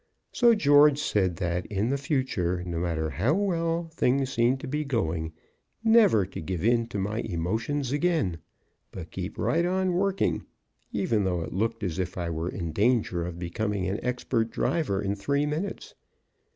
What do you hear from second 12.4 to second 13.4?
in danger of